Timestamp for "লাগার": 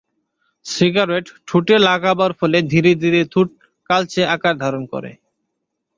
1.87-2.31